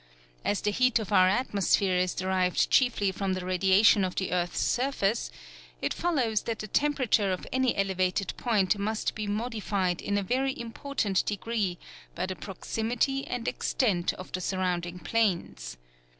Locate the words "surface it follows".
4.59-6.41